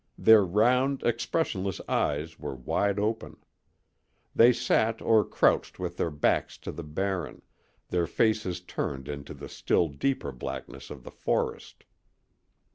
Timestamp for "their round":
0.17-1.03